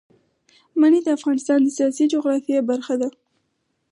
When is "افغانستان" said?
1.17-1.59